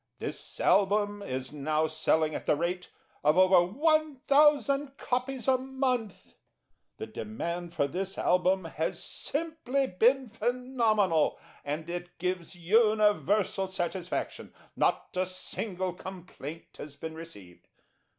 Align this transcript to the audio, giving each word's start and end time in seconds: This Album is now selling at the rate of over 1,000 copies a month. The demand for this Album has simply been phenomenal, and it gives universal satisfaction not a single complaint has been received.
This 0.17 0.59
Album 0.59 1.21
is 1.21 1.53
now 1.53 1.85
selling 1.85 2.33
at 2.33 2.47
the 2.47 2.55
rate 2.55 2.89
of 3.23 3.37
over 3.37 3.61
1,000 3.63 4.97
copies 4.97 5.47
a 5.47 5.59
month. 5.59 6.33
The 6.97 7.05
demand 7.05 7.75
for 7.75 7.85
this 7.85 8.17
Album 8.17 8.65
has 8.65 8.97
simply 9.03 9.85
been 9.85 10.27
phenomenal, 10.27 11.37
and 11.63 11.87
it 11.87 12.17
gives 12.17 12.55
universal 12.55 13.67
satisfaction 13.67 14.55
not 14.75 15.15
a 15.15 15.27
single 15.27 15.93
complaint 15.93 16.77
has 16.79 16.95
been 16.95 17.13
received. 17.13 17.67